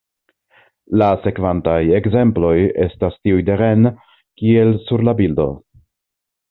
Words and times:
La 1.01 1.09
sekvantaj 1.25 1.75
ekzemploj 1.99 2.55
estas 2.87 3.21
tiuj 3.21 3.47
de 3.51 3.61
Rennes, 3.63 4.11
kiel 4.43 4.77
sur 4.91 5.09
la 5.11 5.19
bildo. 5.23 5.51